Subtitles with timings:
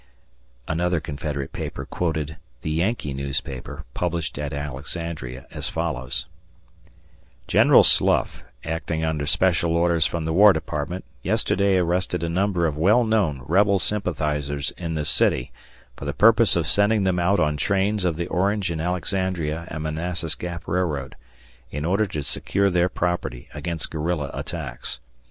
[0.67, 6.25] [Another Confederate paper quoted "the Yankee newspaper" published at Alexandria as follows:]
[7.47, 12.75] General Slough, acting under special orders from the War Department, yesterday arrested a number of
[12.79, 15.51] well known rebel sympathizers in this city,
[15.95, 19.83] for the purpose of sending them out on trains of the Orange and Alexandria and
[19.83, 21.15] Manassas Gap Railroad,
[21.69, 24.99] in order to secure their property against guerrilla attacks.